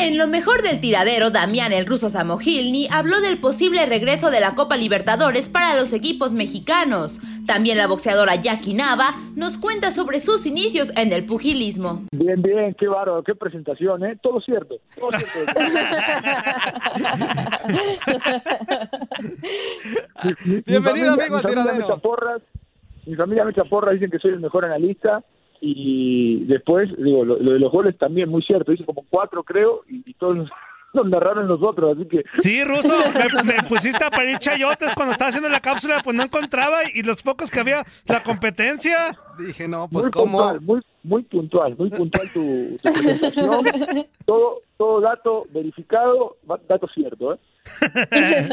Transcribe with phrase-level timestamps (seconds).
[0.00, 4.54] En lo mejor del tiradero, Damián el ruso Samogilny habló del posible regreso de la
[4.54, 7.20] Copa Libertadores para los equipos mexicanos.
[7.46, 12.04] También la boxeadora Jackie Nava nos cuenta sobre sus inicios en el pugilismo.
[12.12, 14.18] Bien, bien, qué bárbaro, qué presentación, ¿eh?
[14.22, 15.62] Todo cierto, todo cierto.
[20.24, 21.98] Mi- mi- Bienvenido, mi amigo, al mi familia tiradero.
[22.00, 22.42] porras,
[23.06, 25.22] mi familia me echa porras, dicen que soy el mejor analista
[25.60, 29.82] y después, digo, lo, lo de los goles también, muy cierto, hice como cuatro creo
[29.88, 30.50] y, y todos nos,
[30.94, 32.24] nos narraron nosotros, así que...
[32.38, 36.22] Sí, Ruso, me, me pusiste a parir chayotes cuando estaba haciendo la cápsula, pues no
[36.22, 39.18] encontraba y los pocos que había, la competencia.
[39.38, 40.38] Dije, no, pues muy cómo.
[40.38, 43.64] puntual, muy, muy puntual, muy puntual tu, tu presentación.
[44.24, 46.36] todo, todo dato verificado,
[46.68, 47.38] dato cierto, ¿eh?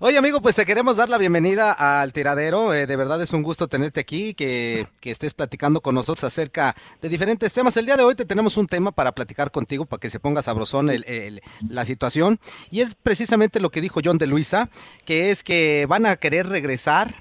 [0.00, 2.72] Oye, amigo, pues te queremos dar la bienvenida al tiradero.
[2.74, 6.76] Eh, de verdad es un gusto tenerte aquí, que, que estés platicando con nosotros acerca
[7.00, 7.76] de diferentes temas.
[7.78, 10.42] El día de hoy te tenemos un tema para platicar contigo, para que se ponga
[10.42, 12.38] sabrosón el- el- la situación.
[12.70, 14.68] Y es precisamente lo que dijo John de Luisa,
[15.04, 17.14] que es que van a querer regresar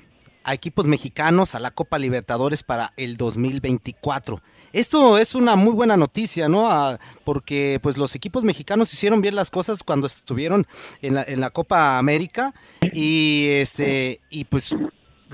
[0.44, 4.41] a equipos mexicanos a la Copa Libertadores para el 2024.
[4.74, 6.68] Esto es una muy buena noticia, ¿no?
[6.70, 10.68] Ah, porque pues los equipos mexicanos hicieron bien las cosas cuando estuvieron
[11.02, 12.54] en la, en la Copa América
[12.94, 14.76] y este y pues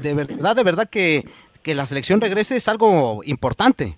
[0.01, 1.25] de verdad, de verdad que,
[1.61, 3.97] que la selección regrese es algo importante.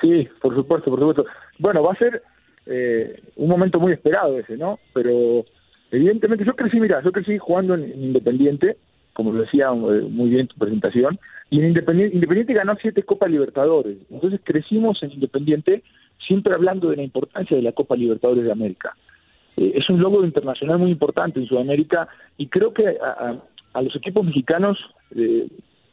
[0.00, 1.24] Sí, por supuesto, por supuesto.
[1.58, 2.22] Bueno, va a ser
[2.66, 4.78] eh, un momento muy esperado ese, ¿no?
[4.92, 5.44] Pero
[5.90, 8.76] evidentemente yo crecí, mira, yo crecí jugando en Independiente,
[9.12, 11.18] como lo decía eh, muy bien tu presentación,
[11.50, 13.98] y en Independiente, ganó siete Copas Libertadores.
[14.10, 15.82] Entonces crecimos en Independiente
[16.26, 18.96] siempre hablando de la importancia de la Copa Libertadores de América.
[19.56, 22.08] Eh, es un logro internacional muy importante en Sudamérica
[22.38, 22.96] y creo que
[23.74, 24.78] a los equipos mexicanos
[25.14, 25.46] eh,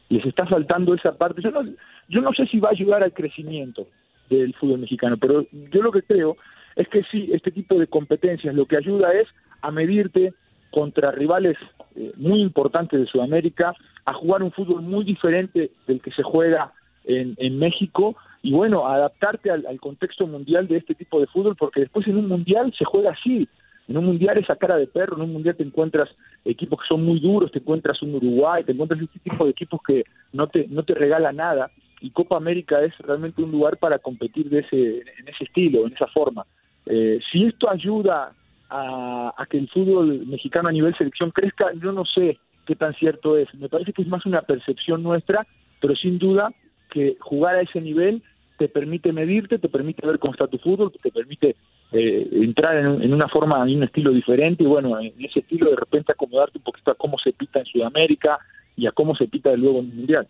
[0.08, 1.42] les está faltando esa parte.
[1.42, 1.62] Yo no,
[2.08, 3.86] yo no sé si va a ayudar al crecimiento
[4.28, 6.36] del fútbol mexicano, pero yo lo que creo
[6.76, 10.32] es que sí, este tipo de competencias lo que ayuda es a medirte
[10.70, 11.56] contra rivales
[11.96, 16.72] eh, muy importantes de Sudamérica, a jugar un fútbol muy diferente del que se juega
[17.04, 21.56] en, en México y bueno, adaptarte al, al contexto mundial de este tipo de fútbol,
[21.56, 23.48] porque después en un mundial se juega así.
[23.88, 26.08] En un mundial esa cara de perro, en un mundial te encuentras
[26.44, 29.80] equipos que son muy duros, te encuentras un Uruguay, te encuentras este tipo de equipos
[29.86, 31.70] que no te, no te regala nada.
[32.00, 35.92] Y Copa América es realmente un lugar para competir de ese, en ese estilo, en
[35.92, 36.46] esa forma.
[36.86, 38.32] Eh, si esto ayuda
[38.70, 42.94] a, a que el fútbol mexicano a nivel selección crezca, yo no sé qué tan
[42.94, 43.52] cierto es.
[43.54, 45.46] Me parece que es más una percepción nuestra,
[45.80, 46.52] pero sin duda
[46.90, 48.22] que jugar a ese nivel
[48.58, 51.56] te permite medirte, te permite ver cómo está tu fútbol, te permite
[51.92, 55.40] eh, entrar en, un- en una forma, en un estilo diferente y bueno, en ese
[55.40, 58.38] estilo de repente acomodarte un poquito a cómo se pita en Sudamérica
[58.76, 60.28] y a cómo se pita luego en el Mundial.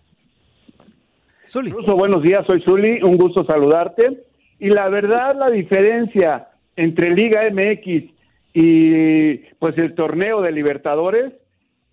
[1.73, 4.23] Ruso, buenos días, soy Zuli, un gusto saludarte.
[4.61, 8.11] Y la verdad, la diferencia entre Liga MX
[8.53, 11.33] y pues el torneo de Libertadores,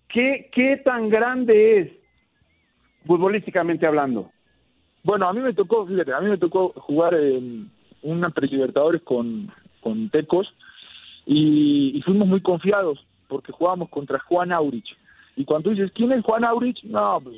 [0.08, 1.90] ¿qué, qué tan grande es
[3.06, 4.30] futbolísticamente hablando?
[5.04, 7.70] Bueno, a mí me tocó, fíjate, a mí me tocó jugar en
[8.02, 9.50] una prelibertadores con,
[9.80, 10.52] con Tecos
[11.26, 14.96] y, fuimos muy confiados porque jugábamos contra Juan Aurich.
[15.36, 16.82] Y cuando dices, ¿quién es Juan Aurich?
[16.84, 17.36] No, pues,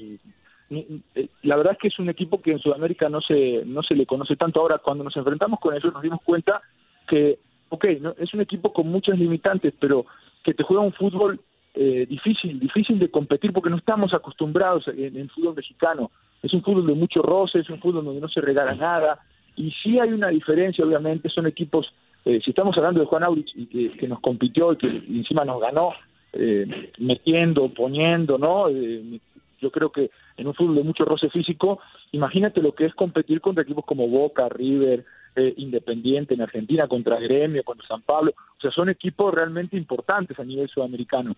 [0.70, 3.96] eh, la verdad es que es un equipo que en Sudamérica no se, no se
[3.96, 4.60] le conoce tanto.
[4.60, 6.62] Ahora, cuando nos enfrentamos con ellos, nos dimos cuenta
[7.08, 7.38] que,
[7.70, 10.06] ok, no, es un equipo con muchas limitantes, pero
[10.44, 11.40] que te juega un fútbol
[11.74, 16.10] eh, difícil, difícil de competir porque no estamos acostumbrados en el fútbol mexicano.
[16.42, 19.20] Es un fútbol de mucho roce, es un fútbol donde no se regala nada.
[19.56, 21.92] Y sí hay una diferencia, obviamente, son equipos
[22.24, 25.60] eh, si estamos hablando de Juan Aurich y que, nos compitió y que encima nos
[25.60, 25.92] ganó
[26.32, 28.68] eh, metiendo, poniendo, ¿no?
[28.68, 29.20] Eh,
[29.60, 31.80] yo creo que en un fútbol de mucho roce físico,
[32.12, 35.04] imagínate lo que es competir contra equipos como Boca, River,
[35.36, 40.44] Independiente en Argentina, contra Gremio, contra San Pablo, o sea, son equipos realmente importantes a
[40.44, 41.36] nivel sudamericano.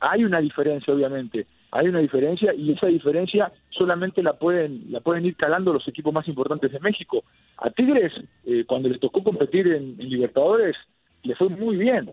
[0.00, 5.26] hay una diferencia, obviamente, hay una diferencia y esa diferencia solamente la pueden la pueden
[5.26, 7.24] ir calando los equipos más importantes de México.
[7.58, 8.12] A Tigres,
[8.46, 10.76] eh, cuando le tocó competir en, Libertadores,
[11.22, 12.10] le fue muy bien.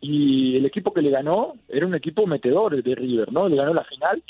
[0.00, 3.48] Y el equipo que le ganó era un equipo metedor de River, ¿no?
[3.48, 4.22] Le ganó la final,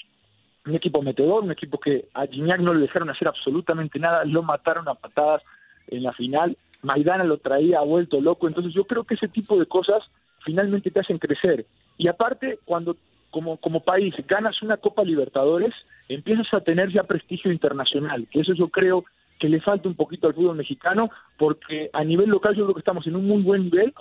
[0.68, 4.42] un equipo metedor, un equipo que a Gignac no le dejaron hacer absolutamente nada, lo
[4.42, 5.42] mataron a patadas
[5.88, 6.56] en la final.
[6.82, 10.02] Maidana lo traía vuelto loco, entonces yo creo que ese tipo de cosas
[10.44, 11.66] finalmente te hacen crecer.
[11.96, 12.96] Y aparte, cuando
[13.30, 15.74] como, como país ganas una Copa Libertadores,
[16.08, 19.04] empiezas a tener ya prestigio internacional, que eso yo creo
[19.38, 22.80] que le falta un poquito al fútbol mexicano, porque a nivel local yo creo que
[22.80, 23.94] estamos en un muy buen nivel,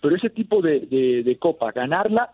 [0.00, 0.80] pero ese tipo de,
[1.24, 2.32] de, Copa, ganarla,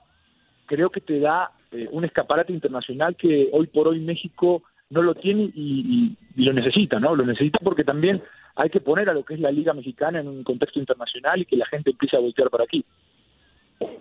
[0.67, 5.15] creo que te da eh, un escaparate internacional que hoy por hoy México no lo
[5.15, 7.15] tiene y, lo necesita, ¿no?
[7.15, 8.23] Lo necesita porque también
[8.57, 11.45] hay que poner a lo que es la Liga Mexicana en un contexto internacional y
[11.45, 12.85] que la gente empiece a voltear para aquí.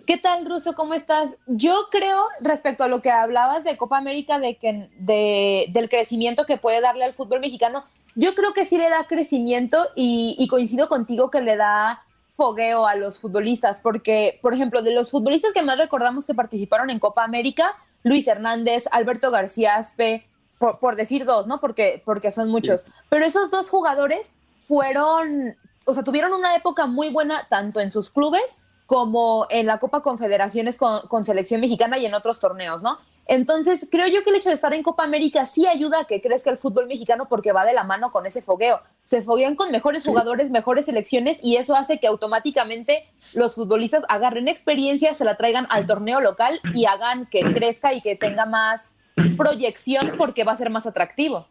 [0.06, 0.74] ¿Qué tal, Ruso?
[0.74, 1.38] ¿Cómo estás?
[1.46, 6.46] Yo creo, respecto a lo que hablabas de Copa América, de que, de, del crecimiento
[6.46, 7.84] que puede darle al fútbol mexicano,
[8.14, 12.02] yo creo que sí le da crecimiento y, coincido contigo que le da
[12.38, 16.88] fogueo a los futbolistas, porque, por ejemplo, de los futbolistas que más recordamos que participaron
[16.88, 17.74] en Copa América,
[18.04, 20.24] Luis Hernández, Alberto García Aspe,
[20.58, 21.58] por, decir dos, ¿no?
[21.58, 22.86] Porque, porque son muchos.
[23.08, 28.08] Pero esos dos jugadores fueron, o sea, tuvieron una época muy buena tanto en sus
[28.10, 32.98] clubes como en la Copa Confederaciones con, selección mexicana y en otros torneos, ¿no?
[33.30, 36.22] Entonces, creo yo que el hecho de estar en Copa América sí ayuda a que
[36.22, 38.80] crezca el fútbol mexicano porque va de la mano con ese fogueo.
[39.04, 43.04] Se foguean con mejores jugadores, mejores selecciones y eso hace que automáticamente
[43.34, 48.00] los futbolistas agarren experiencia, se la traigan al torneo local y hagan que crezca y
[48.00, 48.94] que tenga más
[49.36, 51.46] proyección porque va a ser más atractivo.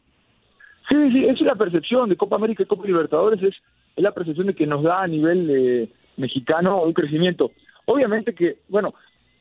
[0.90, 3.54] Sí, sí, esa es la percepción de Copa América y Copa Libertadores, es,
[3.96, 7.52] es la percepción de que nos da a nivel de mexicano un crecimiento.
[7.86, 8.96] Obviamente que, bueno,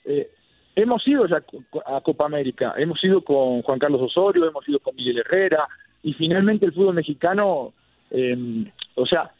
[0.05, 0.31] eh,
[0.76, 1.43] hemos ido ya
[1.87, 5.67] a Copa América, hemos ido con Juan Carlos Osorio, hemos ido con Miguel Herrera,
[6.02, 7.73] y finalmente el fútbol mexicano,
[8.11, 9.32] em, o sea,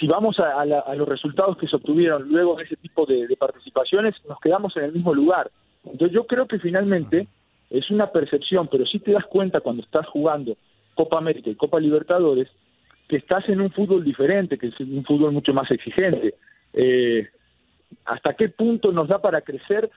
[0.00, 0.64] si vamos a,
[0.94, 4.92] los resultados que se obtuvieron luego de ese tipo de, participaciones, nos quedamos en el
[4.92, 5.50] mismo lugar.
[5.84, 7.28] Entonces yo creo que finalmente
[7.70, 10.56] es una percepción, pero si te das cuenta cuando estás jugando
[10.94, 12.48] Copa América y Copa Libertadores,
[13.08, 16.34] que estás en un fútbol diferente, que es un fútbol mucho más exigente.
[16.74, 17.26] Eh,
[18.04, 19.90] ¿Hasta qué punto nos da para crecer?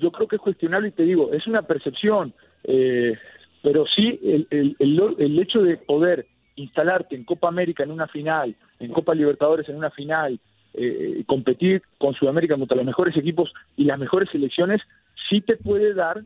[0.00, 2.32] Yo creo que es cuestionable y te digo, es una percepción,
[2.64, 3.16] eh,
[3.62, 4.76] pero sí el, el,
[5.18, 9.76] el, hecho de poder instalarte en Copa América en una final, en Copa Libertadores en
[9.76, 10.38] una final,
[10.74, 14.80] eh, competir con Sudamérica contra los mejores equipos y las mejores selecciones,
[15.28, 16.22] sí te puede dar,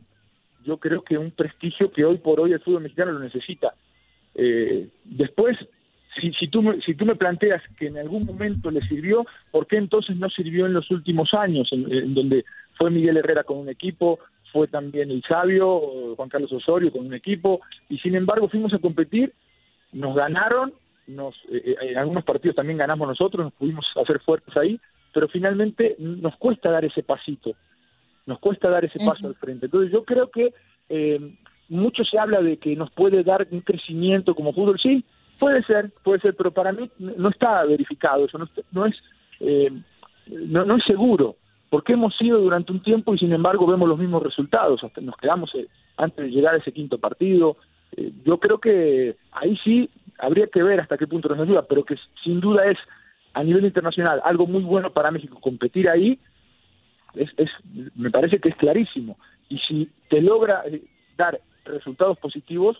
[0.65, 3.73] yo creo que un prestigio que hoy por hoy el fútbol mexicano lo necesita.
[4.35, 5.57] Eh, después,
[6.19, 9.77] si, si, tú, si tú me planteas que en algún momento le sirvió, ¿por qué
[9.77, 12.45] entonces no sirvió en los últimos años, en, donde
[12.77, 14.19] fue Miguel Herrera con un equipo,
[14.51, 18.79] fue también el Sabio, Juan Carlos Osorio con un equipo, y sin embargo fuimos a
[18.79, 19.33] competir,
[19.91, 20.73] nos ganaron,
[21.07, 24.79] nos, eh, eh, en algunos partidos también ganamos nosotros, nos pudimos hacer fuertes ahí,
[25.13, 27.53] pero finalmente nos cuesta dar ese pasito,
[28.25, 29.65] nos cuesta dar ese paso al frente.
[29.65, 30.53] Entonces yo creo que
[30.89, 31.35] eh,
[31.69, 35.03] mucho se habla de que nos puede dar un crecimiento como fútbol, sí,
[35.39, 38.39] Puede ser, puede ser, pero para mí no está verificado, eso
[38.71, 38.95] no, es
[39.39, 39.71] eh,
[40.25, 41.35] no, es seguro,
[41.69, 45.17] porque hemos ido durante un tiempo y sin embargo vemos los mismos resultados, hasta nos
[45.17, 47.57] quedamos eh, antes de llegar a ese quinto partido.
[47.95, 51.83] Eh, yo creo que ahí sí habría que ver hasta qué punto nos ayuda, pero
[51.83, 52.77] que sin duda es
[53.33, 56.19] a nivel internacional algo muy bueno para México competir ahí,
[57.15, 57.49] es, es
[57.95, 59.17] me parece que es clarísimo.
[59.49, 60.63] Y si te logra
[61.17, 62.77] dar resultados positivos,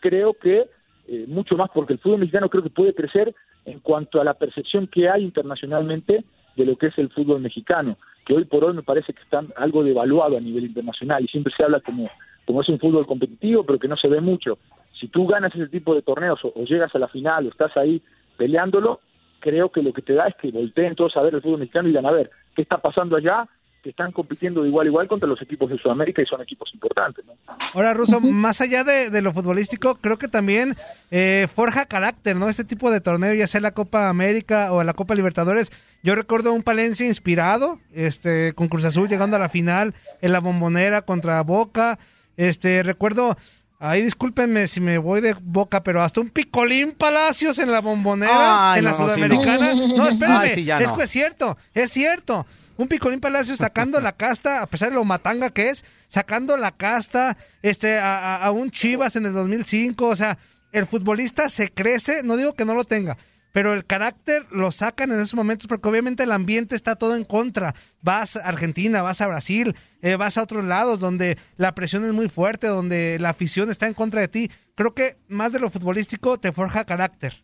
[0.00, 0.68] creo que
[1.08, 4.34] eh, mucho más porque el fútbol mexicano creo que puede crecer en cuanto a la
[4.34, 6.24] percepción que hay internacionalmente
[6.60, 9.42] de lo que es el fútbol mexicano, que hoy por hoy me parece que está
[9.56, 12.08] algo devaluado a nivel internacional y siempre se habla como,
[12.44, 14.58] como es un fútbol competitivo, pero que no se ve mucho.
[14.98, 18.02] Si tú ganas ese tipo de torneos o, llegas a la final o estás ahí
[18.36, 19.00] peleándolo,
[19.40, 21.88] creo que lo que te da es que volteen todos a ver el fútbol mexicano
[21.88, 23.48] y digan, a ver, ¿qué está pasando allá?
[23.82, 26.70] Que están compitiendo de igual a igual contra los equipos de Sudamérica y son equipos
[26.74, 27.24] importantes.
[27.24, 27.32] ¿no?
[27.74, 30.76] Ahora, Russo, más allá de, lo futbolístico, creo que también
[31.10, 32.48] eh, forja carácter, ¿no?
[32.48, 35.72] Este tipo de torneo, ya sea la Copa América o la Copa Libertadores.
[36.02, 40.40] Yo recuerdo un Palencia inspirado, este, con Cruz Azul llegando a la final en la
[40.40, 41.98] bombonera contra Boca.
[42.36, 43.36] Este, recuerdo
[43.82, 48.74] Ahí discúlpenme si me voy de boca, pero hasta un picolín Palacios en la bombonera,
[48.76, 49.74] en la Sudamericana.
[49.74, 50.06] no.
[50.08, 50.44] espérame,
[50.82, 52.46] es que es cierto, es cierto
[52.80, 56.72] un Picolín Palacio sacando la casta, a pesar de lo matanga que es, sacando la
[56.72, 60.08] casta este, a, un Chivas en el 2005.
[60.08, 60.38] O sea,
[60.72, 63.18] el futbolista se crece, no digo que no lo tenga,
[63.52, 67.24] pero el carácter lo sacan en esos momentos porque obviamente el ambiente está todo en
[67.24, 67.74] contra.
[68.00, 72.14] Vas a Argentina, vas a Brasil, eh, vas a otros lados donde la presión es
[72.14, 74.50] muy fuerte, donde la afición está en contra de ti.
[74.74, 77.34] Creo que más de lo futbolístico te forja carácter.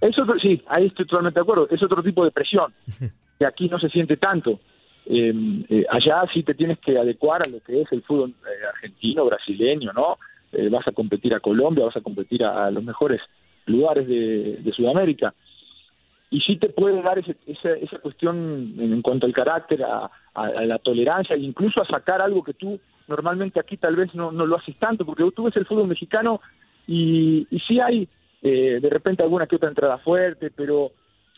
[0.00, 1.68] Eso sí, ahí estoy totalmente de acuerdo.
[1.70, 2.74] Es otro tipo de presión.
[3.40, 4.60] que aquí no se siente tanto.
[5.06, 5.32] Eh,
[5.70, 9.24] eh, allá sí te tienes que adecuar a lo que es el fútbol eh, argentino,
[9.24, 10.18] brasileño, ¿no?
[10.68, 13.20] vas a competir a Colombia, vas a competir a, los mejores
[13.66, 15.32] lugares de, Sudamérica.
[16.28, 20.10] Y sí te puede dar esa, cuestión en, cuanto al carácter, a,
[20.66, 24.56] la tolerancia, e incluso a sacar algo que tú normalmente aquí tal vez no, lo
[24.56, 26.40] haces tanto, porque tú ves el fútbol mexicano
[26.88, 28.08] y, y sí hay
[28.42, 30.90] de repente alguna que otra entrada fuerte, pero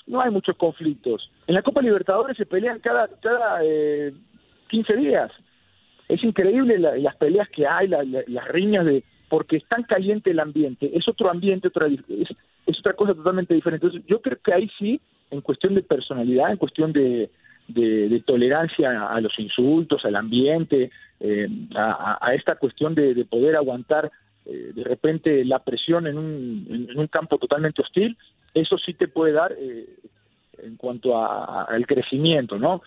[0.06, 1.30] no hay muchos conflictos.
[1.46, 4.12] En la Copa Libertadores se pelean cada, cada eh,
[4.68, 5.30] 15 días.
[6.08, 10.90] Es increíble las peleas que hay, las riñas de porque es tan caliente el ambiente,
[10.92, 12.28] es otro ambiente, otra, es,
[12.66, 13.86] es otra cosa totalmente diferente.
[13.86, 17.30] Entonces, yo creo que ahí sí, en cuestión de personalidad, en cuestión de,
[17.66, 24.10] de, tolerancia a, los insultos, al ambiente, eh, a, esta cuestión de, poder aguantar
[24.44, 28.18] eh, de repente la presión en un, en un campo totalmente hostil,
[28.54, 29.88] eso sí te puede dar eh,
[30.58, 32.82] en cuanto al crecimiento, ¿no?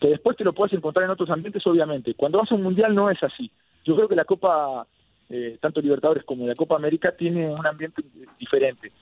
[0.00, 2.14] Que después te lo puedes encontrar en otros ambientes, obviamente.
[2.14, 3.50] Cuando vas a un mundial no es así.
[3.84, 4.86] Yo creo que la Copa,
[5.28, 8.02] eh, tanto Libertadores como la Copa América, tiene un ambiente
[8.38, 8.92] diferente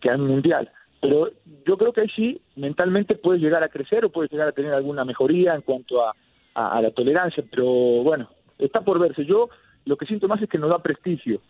[0.00, 0.70] que al mundial.
[1.00, 1.30] Pero
[1.66, 4.72] yo creo que ahí sí, mentalmente puedes llegar a crecer o puedes llegar a tener
[4.72, 6.14] alguna mejoría en cuanto a,
[6.54, 7.44] a la tolerancia.
[7.50, 7.66] Pero
[8.02, 9.24] bueno, está por verse.
[9.26, 9.50] Yo
[9.84, 11.42] lo que siento más es que nos da prestigio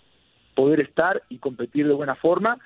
[0.55, 2.59] poder estar y competir de buena forma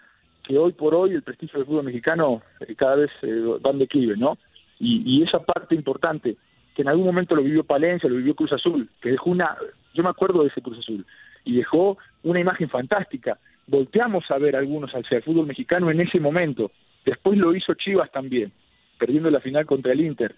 [0.49, 3.81] que hoy por hoy el prestigio del fútbol mexicano eh, cada vez eh, va en
[3.81, 4.38] declive, ¿no?
[4.81, 6.37] Y, esa parte importante,
[6.75, 9.57] que en algún momento lo vivió Palencia, lo vivió Cruz Azul, que dejó una,
[9.93, 11.05] yo me acuerdo de ese Cruz Azul,
[11.45, 13.38] y dejó una imagen fantástica.
[13.67, 16.71] Volteamos a ver algunos hacia el fútbol mexicano en ese momento.
[17.05, 18.52] Después lo hizo Chivas también,
[18.99, 20.35] perdiendo la final contra el Inter.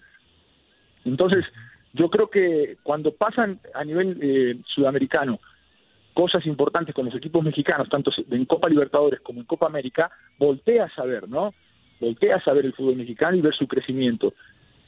[1.05, 1.45] Entonces,
[1.93, 5.39] yo creo que cuando pasan a nivel eh, sudamericano
[6.13, 10.89] cosas importantes con los equipos mexicanos, tanto en Copa Libertadores como en Copa América, voltea
[10.95, 11.53] a ver, ¿no?
[11.99, 14.33] Voltea a saber el fútbol mexicano y ver su crecimiento.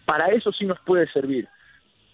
[0.05, 1.47] Para eso sí nos puede servir.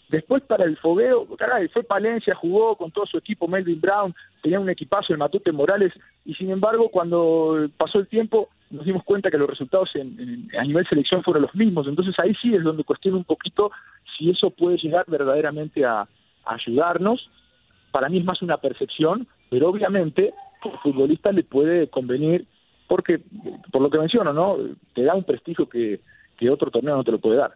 [0.10, 4.60] Después para el fogueo, caray, fue Palencia, jugó con todo su equipo, Melvin Brown, tenía
[4.60, 5.94] un equipazo, el Matute Morales,
[6.26, 10.64] y sin embargo cuando pasó el tiempo nos dimos cuenta que los resultados en, a
[10.64, 13.72] nivel selección fueron los mismos, entonces ahí sí es donde cuestiono un poquito
[14.18, 16.08] si eso puede llegar verdaderamente a
[16.46, 17.30] ayudarnos
[17.92, 22.46] para mí es más una percepción, pero obviamente al futbolista le puede convenir
[22.88, 23.22] porque,
[23.72, 24.58] por lo que menciono, ¿no?
[24.94, 26.02] Te da un prestigio que,
[26.38, 27.56] que otro torneo no te lo puede dar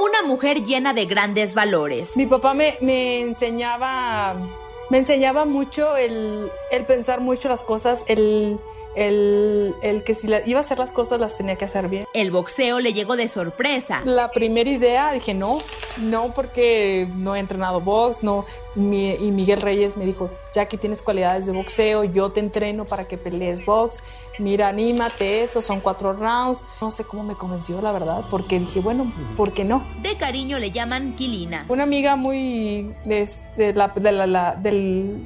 [0.00, 2.16] Una mujer llena de grandes valores.
[2.16, 4.34] Mi papá me, me enseñaba,
[4.88, 8.58] me enseñaba mucho el, el pensar mucho las cosas, el
[8.94, 12.06] el, el, que si iba a hacer las cosas las tenía que hacer bien.
[12.14, 14.02] El boxeo le llegó de sorpresa.
[14.04, 15.58] La primera idea dije no,
[15.98, 18.44] no porque no he entrenado box, no.
[18.76, 23.04] y Miguel Reyes me dijo, ya que tienes cualidades de boxeo, yo te entreno para
[23.04, 24.02] que pelees box.
[24.38, 26.64] Mira, anímate, estos son cuatro rounds.
[26.80, 29.84] No sé cómo me convenció, la verdad, porque dije, bueno, ¿por qué no?
[30.02, 31.66] De cariño le llaman Kilina.
[31.68, 35.18] Una amiga muy de, la, de la, del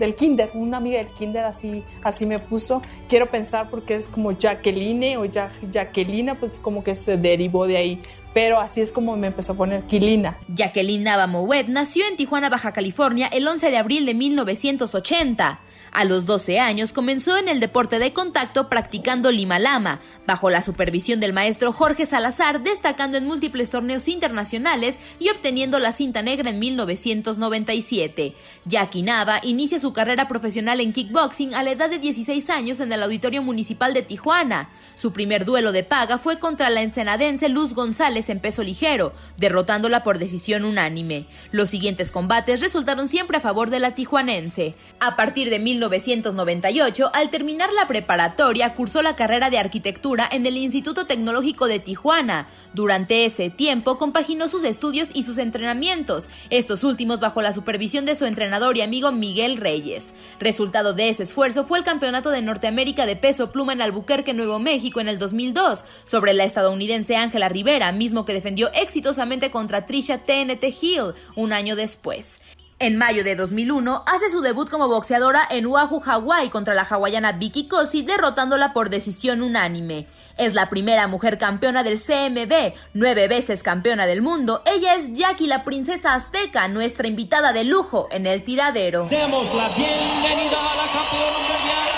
[0.00, 2.82] del kinder, una amiga del kinder así, así me puso.
[3.08, 7.76] Quiero pensar porque es como Jacqueline o ja Jacquelina, pues como que se derivó de
[7.76, 8.02] ahí.
[8.32, 10.38] Pero así es como me empezó a poner Quilina.
[10.48, 15.60] Jacqueline Navamouet nació en Tijuana, Baja California, el 11 de abril de 1980.
[15.92, 20.62] A los 12 años comenzó en el deporte de contacto practicando lima lama, bajo la
[20.62, 26.50] supervisión del maestro Jorge Salazar, destacando en múltiples torneos internacionales y obteniendo la cinta negra
[26.50, 28.36] en 1997.
[28.64, 32.92] Jackie Nava inicia su carrera profesional en kickboxing a la edad de 16 años en
[32.92, 34.70] el Auditorio Municipal de Tijuana.
[34.94, 40.02] Su primer duelo de paga fue contra la ensenadense Luz González en peso ligero, derrotándola
[40.02, 41.26] por decisión unánime.
[41.50, 44.74] Los siguientes combates resultaron siempre a favor de la tijuanense.
[45.00, 45.58] A partir de
[45.88, 51.78] 1998, al terminar la preparatoria, cursó la carrera de arquitectura en el Instituto Tecnológico de
[51.78, 52.48] Tijuana.
[52.74, 58.14] Durante ese tiempo compaginó sus estudios y sus entrenamientos, estos últimos bajo la supervisión de
[58.14, 60.14] su entrenador y amigo Miguel Reyes.
[60.38, 64.58] Resultado de ese esfuerzo fue el Campeonato de Norteamérica de Peso Pluma en Albuquerque, Nuevo
[64.58, 70.18] México en el 2002, sobre la estadounidense Ángela Rivera, mismo que defendió exitosamente contra Trisha
[70.18, 72.42] TNT Hill un año después.
[72.82, 77.32] En mayo de 2001 hace su debut como boxeadora en Oahu, Hawái contra la hawaiana
[77.32, 80.06] Vicky Cosi, derrotándola por decisión unánime.
[80.38, 84.62] Es la primera mujer campeona del CMB, nueve veces campeona del mundo.
[84.64, 89.08] Ella es Jackie, la princesa azteca, nuestra invitada de lujo en el tiradero.
[89.10, 91.90] Demos la bienvenida a la campeona mundial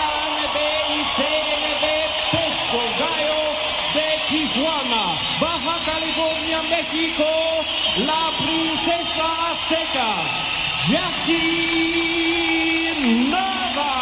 [0.91, 1.85] y CMB
[2.33, 3.41] Peso Gallo
[3.95, 7.25] de Tijuana, Baja California, México,
[8.05, 10.51] la princesa azteca.
[10.89, 11.31] Jackie
[13.31, 13.93] Nava.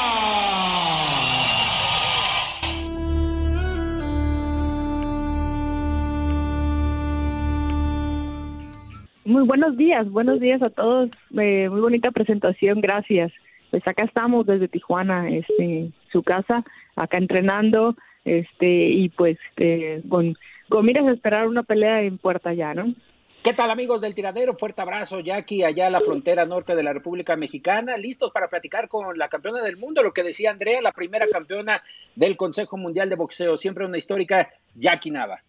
[9.27, 11.11] Muy buenos días, buenos días a todos.
[11.39, 13.31] Eh, muy bonita presentación, gracias.
[13.71, 16.65] Pues acá estamos desde Tijuana, este, su casa,
[16.97, 17.95] acá entrenando,
[18.25, 20.35] este, y pues eh, con,
[20.71, 22.95] con miras a esperar una pelea en puerta ya, ¿no?
[23.43, 24.53] ¿Qué tal amigos del tiradero?
[24.53, 28.87] Fuerte abrazo, Jackie, allá a la frontera norte de la República Mexicana, listos para platicar
[28.87, 31.83] con la campeona del mundo, lo que decía Andrea, la primera campeona
[32.15, 35.43] del Consejo Mundial de Boxeo, siempre una histórica, Jackie Nava.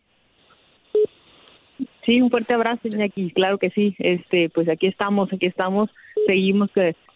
[2.06, 5.90] Sí, un fuerte abrazo, Jackie, claro que sí, este, pues aquí estamos, aquí estamos,
[6.26, 6.70] seguimos,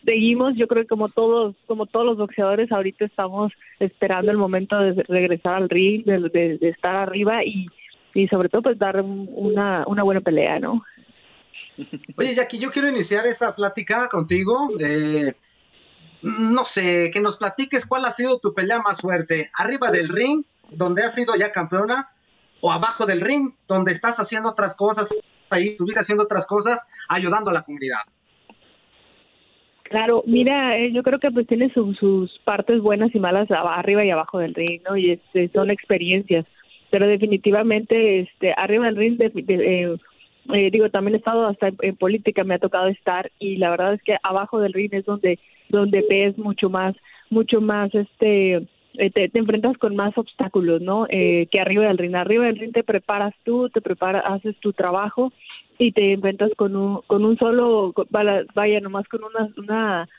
[0.03, 4.77] seguimos, yo creo que como todos, como todos los boxeadores, ahorita estamos esperando el momento
[4.77, 7.65] de regresar al ring, de estar arriba y
[8.15, 10.83] y sobre todo pues dar una, una buena pelea, ¿no?
[12.15, 14.69] Oye, Jackie, yo quiero iniciar esta plática contigo.
[14.79, 15.35] Eh,
[16.21, 20.43] no sé, que nos platiques cuál ha sido tu pelea más fuerte, arriba del ring,
[20.71, 22.09] donde has sido ya campeona,
[22.61, 25.13] o abajo del ring, donde estás haciendo otras cosas,
[25.49, 27.99] ahí estuviste haciendo otras cosas, ayudando a la comunidad.
[29.83, 34.09] Claro, mira, eh, yo creo que pues tiene sus partes buenas y malas arriba y
[34.09, 34.97] abajo del ring, ¿no?
[34.97, 36.45] Y este, son experiencias
[36.89, 39.97] pero definitivamente este arriba del ring eh,
[40.53, 43.93] eh, digo también he estado hasta en, política me ha tocado estar y la verdad
[43.93, 46.95] es que abajo del ring es donde donde ves mucho más
[47.29, 48.67] mucho más este
[48.97, 51.05] eh, te, enfrentas con más obstáculos, ¿no?
[51.09, 52.15] que arriba del ring.
[52.15, 55.33] Arriba del ring te preparas tú, te preparas, haces tu trabajo
[55.77, 60.09] y te enfrentas con un, con un solo, vaya, nomás con una, una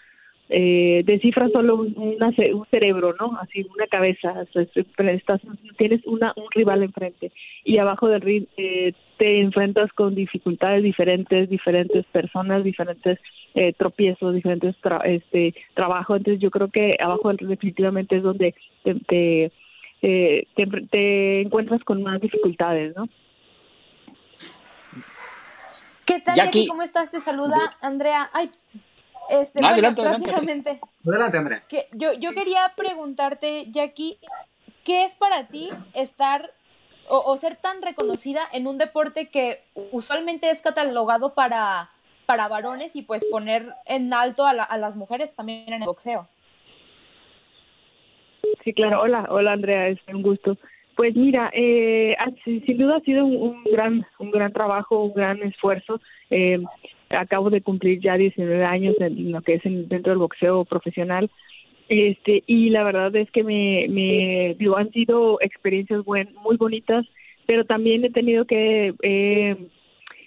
[0.48, 3.36] eh, descifra solo un, un, cerebro, ¿no?
[3.40, 4.44] Así, una cabeza.
[4.54, 5.40] Estás,
[5.76, 7.32] tienes una, un rival enfrente
[7.64, 13.18] y abajo del ring eh, te enfrentas con dificultades diferentes, diferentes personas, diferentes
[13.54, 16.14] eh, tropiezos, diferentes este trabajo.
[16.14, 18.54] Entonces, yo creo que abajo del ring definitivamente es donde
[18.84, 19.52] te, te,
[20.02, 20.46] eh,
[20.90, 23.08] te, encuentras con más dificultades, ¿no?
[26.04, 26.68] ¿Qué tal, Jackie?
[26.68, 27.10] ¿Cómo estás?
[27.10, 28.30] Te saluda Andrea.
[28.32, 28.48] Ay,
[29.30, 31.38] este, adelante, adelante, adelante.
[31.38, 31.62] Andrea.
[31.68, 34.18] Que yo, yo quería preguntarte, Jackie,
[34.84, 36.50] ¿qué es para ti estar
[37.08, 39.62] o, ser tan reconocida en un deporte que
[39.92, 41.90] usualmente es catalogado para,
[42.26, 46.28] para varones y pues poner en alto a, a las mujeres también en el boxeo?
[48.64, 49.02] Sí, claro.
[49.02, 50.56] Hola, hola Andrea, es un gusto.
[50.96, 56.00] Pues mira, eh, sin duda ha sido un, gran, un gran trabajo, un gran esfuerzo.
[56.30, 56.58] Eh,
[57.10, 61.30] acabo de cumplir ya 19 años en lo que es dentro del boxeo profesional.
[61.88, 67.06] Este y la verdad es que me, me digo, han sido experiencias buen, muy bonitas
[67.46, 69.56] pero también he tenido que eh,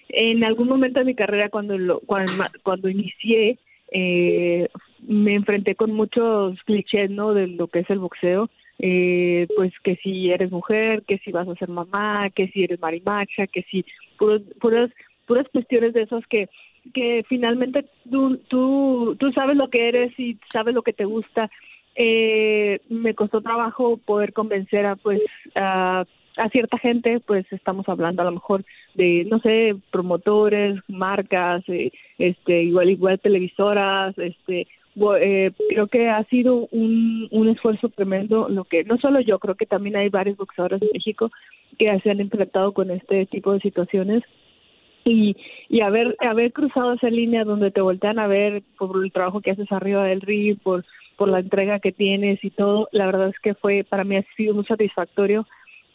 [0.08, 3.58] en algún momento de mi carrera cuando lo, cuando, cuando inicié
[3.92, 4.68] eh,
[5.06, 9.96] me enfrenté con muchos clichés no de lo que es el boxeo eh, pues que
[9.96, 13.84] si eres mujer que si vas a ser mamá que si eres marimacha que si
[14.18, 14.90] puras puras
[15.26, 16.48] puras cuestiones de esos que
[16.94, 21.50] que finalmente tú, tú, sabes lo que eres y sabes lo que te gusta.
[21.96, 25.20] Eh, me costó trabajo poder convencer a pues
[25.54, 26.04] a,
[26.36, 28.64] a cierta gente, pues estamos hablando a lo mejor
[28.94, 34.66] de no sé promotores, marcas, eh, este igual igual televisoras, este
[35.20, 39.54] eh, creo que ha sido un, un esfuerzo tremendo lo que no solo yo creo
[39.54, 41.30] que también hay varios boxeadores de México
[41.78, 44.22] que se han enfrentado con este tipo de situaciones
[45.04, 45.36] y,
[45.68, 49.50] y haber haber cruzado esa línea donde te voltean a ver por el trabajo que
[49.50, 50.84] haces arriba del ring por
[51.16, 54.24] por la entrega que tienes y todo la verdad es que fue para mí ha
[54.36, 55.46] sido muy satisfactorio.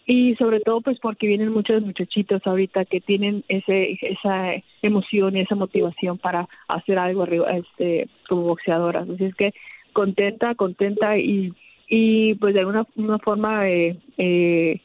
[0.07, 5.39] Y sobre todo pues porque vienen muchos muchachitos ahorita que tienen ese esa emoción y
[5.41, 9.55] esa motivación para hacer algo arriba este como boxeadoras así es que
[9.93, 11.53] contenta contenta y
[11.87, 14.79] y pues de alguna una forma eh, eh,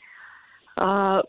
[0.80, 1.22] ah,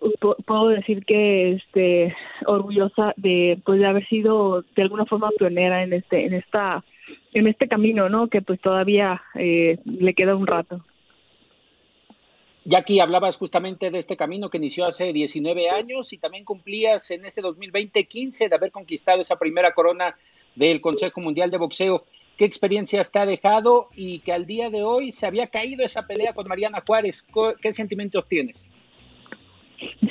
[0.45, 2.15] puedo decir que este
[2.47, 6.83] orgullosa de pues de haber sido de alguna forma pionera en este en esta
[7.33, 10.83] en este camino no que pues todavía eh, le queda un rato
[12.63, 17.25] Jackie, hablabas justamente de este camino que inició hace 19 años y también cumplías en
[17.25, 20.15] este 2020 15 de haber conquistado esa primera corona
[20.55, 22.05] del Consejo Mundial de Boxeo.
[22.37, 26.05] ¿Qué experiencias te ha dejado y que al día de hoy se había caído esa
[26.05, 27.25] pelea con Mariana Juárez?
[27.61, 28.65] ¿Qué sentimientos tienes?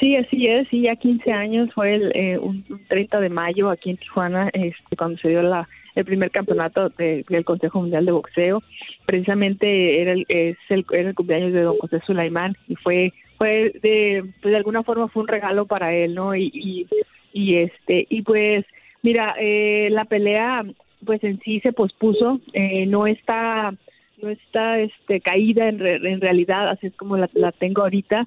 [0.01, 3.91] Sí, así es, sí, ya 15 años, fue el, eh, un, 30 de mayo aquí
[3.91, 8.63] en Tijuana, este, cuando se dio la, el primer campeonato del Consejo Mundial de Boxeo.
[9.07, 14.51] Precisamente era el, es el, cumpleaños de don José Sulaimán y fue, fue de, pues
[14.51, 16.35] de alguna forma fue un regalo para él, ¿no?
[16.35, 16.87] Y, y,
[17.33, 18.65] y este, y pues,
[19.03, 20.65] mira, eh, la pelea,
[21.05, 23.73] pues en sí se pospuso, eh, no está,
[24.21, 28.27] no está, este, caída en, en realidad, así es como la, la tengo ahorita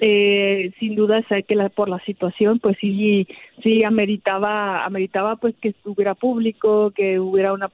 [0.00, 3.26] eh, sin duda sé que la, por la situación pues sí
[3.62, 7.70] sí ameritaba ameritaba pues que estuviera público que hubiera una,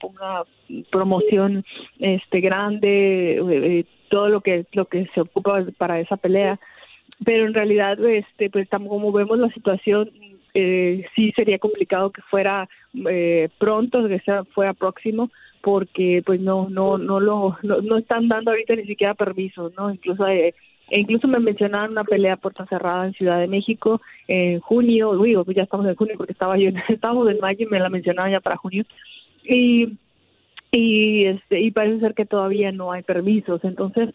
[0.90, 1.64] promoción
[1.98, 6.60] este grande eh, todo lo que lo que se ocupa para esa pelea.
[7.24, 10.10] Pero en realidad este pues como vemos la situación
[10.54, 12.68] eh, sí sería complicado que fuera
[13.08, 15.30] eh, pronto que sea fuera próximo
[15.62, 19.90] porque pues no no no lo no, no están dando ahorita ni siquiera permiso no
[19.90, 20.54] incluso eh,
[20.90, 25.44] e incluso me mencionaron una pelea puerta cerrada en Ciudad de México en junio, digo,
[25.52, 28.40] ya estamos en junio porque estaba yo, estábamos en mayo y me la mencionaban ya
[28.40, 28.84] para junio.
[29.44, 29.96] Y
[30.72, 34.10] y este y parece ser que todavía no hay permisos, entonces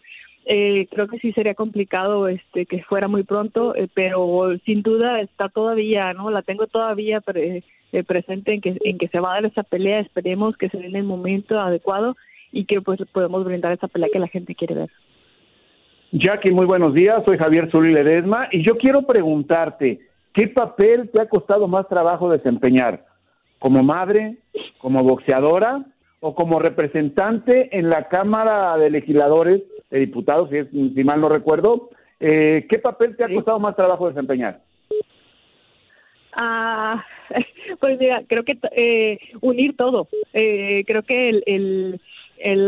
[0.46, 5.20] eh, creo que sí sería complicado este que fuera muy pronto, eh, pero sin duda
[5.20, 6.30] está todavía, ¿no?
[6.30, 7.64] La tengo todavía eh,
[8.08, 10.86] presente en que en que se va a dar esa pelea, esperemos que se dé
[10.86, 12.16] en el momento adecuado
[12.52, 14.90] y que pues podemos brindar esa pelea que la gente quiere ver.
[16.18, 17.24] Jackie, muy buenos días.
[17.26, 20.00] Soy Javier Zuli Ledesma y yo quiero preguntarte,
[20.34, 23.04] ¿qué papel te ha costado más trabajo desempeñar?
[23.60, 24.38] ¿Como madre,
[24.78, 25.84] como boxeadora
[26.22, 31.28] o como representante en la Cámara de Legisladores, de Diputados, si, es, si mal no
[31.28, 31.90] recuerdo?
[32.22, 34.62] Eh, ¿Qué papel te ha costado más trabajo desempeñar?
[36.32, 37.04] Ah,
[37.82, 40.08] pues mira, creo que eh, unir todo.
[40.32, 42.02] Eh, creo que el el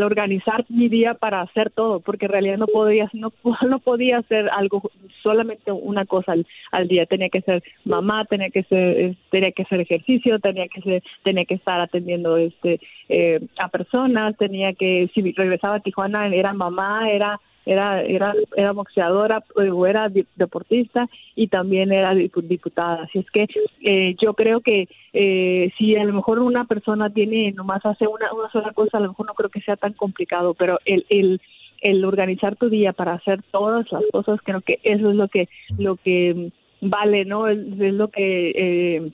[0.02, 3.32] organizar mi día para hacer todo, porque en realidad no podía, no,
[3.68, 4.90] no podía hacer algo,
[5.22, 6.34] solamente una cosa
[6.72, 10.80] al, día, tenía que ser mamá, tenía que ser, tenía que hacer ejercicio, tenía que
[10.82, 16.28] ser, tenía que estar atendiendo este eh, a personas, tenía que, si regresaba a Tijuana
[16.28, 19.44] era mamá, era era, era, era boxeadora
[19.88, 23.02] era deportista y también era diputada.
[23.02, 23.46] Así es que
[23.82, 28.32] eh, yo creo que eh, si a lo mejor una persona tiene, nomás hace una,
[28.32, 31.40] una sola cosa, a lo mejor no creo que sea tan complicado, pero el, el,
[31.82, 35.48] el organizar tu día para hacer todas las cosas, creo que eso es lo que,
[35.76, 36.50] lo que
[36.80, 37.48] vale, ¿no?
[37.48, 39.10] Es, es lo que eh,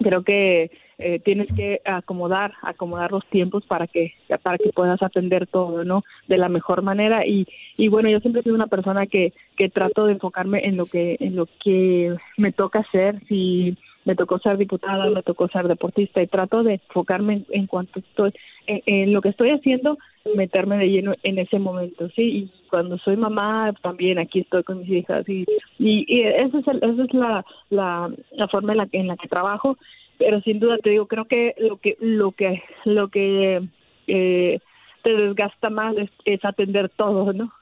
[0.00, 5.46] creo que eh, tienes que acomodar acomodar los tiempos para que para que puedas atender
[5.46, 7.26] todo no de la mejor manera.
[7.26, 10.86] Y y bueno yo siempre soy una persona que que trato de enfocarme en lo
[10.86, 13.20] que en lo que me toca hacer.
[13.28, 18.00] Si me tocó ser diputada me tocó ser deportista y trato de enfocarme en, cuanto
[18.00, 18.32] estoy
[18.66, 19.98] en, lo que estoy haciendo
[20.36, 24.80] meterme de lleno en ese momento sí y cuando soy mamá también aquí estoy con
[24.80, 25.44] mis hijas y
[25.78, 29.28] y, esa es esa es la, la la forma en la que en la que
[29.28, 29.76] trabajo
[30.18, 33.62] pero sin duda te digo creo que lo que lo que lo que
[34.06, 34.60] eh,
[35.02, 37.52] te desgasta más es, atender todo no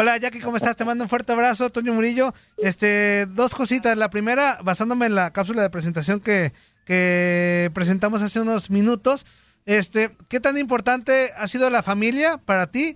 [0.00, 0.76] Hola Jackie, ¿cómo estás?
[0.76, 2.32] Te mando un fuerte abrazo, Toño Murillo.
[2.56, 3.98] Este, dos cositas.
[3.98, 6.52] La primera, basándome en la cápsula de presentación que,
[6.86, 9.26] que presentamos hace unos minutos,
[9.66, 12.94] este, ¿qué tan importante ha sido la familia para ti?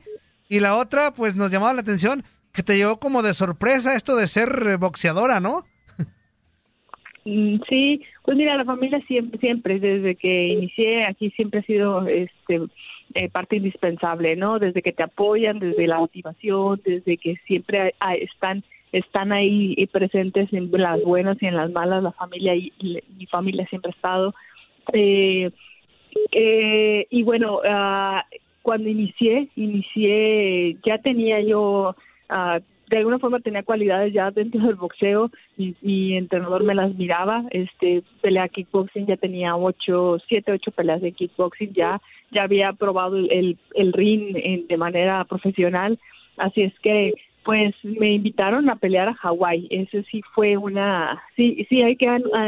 [0.48, 4.14] Y la otra, pues nos llamaba la atención que te llegó como de sorpresa esto
[4.14, 5.64] de ser boxeadora, ¿no?
[7.24, 12.06] Mm, sí, pues mira, la familia siempre, siempre, desde que inicié aquí siempre ha sido
[12.06, 12.60] este
[13.14, 14.58] eh, parte indispensable, ¿no?
[14.58, 20.70] Desde que te apoyan, desde la motivación, desde que siempre están están ahí presentes en
[20.70, 22.70] las buenas y en las malas, la familia y,
[23.16, 24.34] mi familia siempre ha estado.
[24.92, 25.50] Eh,
[26.30, 28.24] Eh, y bueno, ah,
[28.62, 31.96] cuando inicié, inicié, ya tenía yo,
[32.28, 32.60] ah,
[32.92, 37.42] de alguna forma tenía cualidades ya dentro del boxeo y mi entrenador me las miraba,
[37.50, 43.16] este, pelea kickboxing, ya tenía ocho, siete, ocho peleas de kickboxing, ya, ya había probado
[43.16, 45.98] el, el ring en- de manera profesional,
[46.36, 49.66] así es que pues me invitaron a pelear a Hawái.
[49.70, 52.06] Eso sí fue una, sí, sí hay que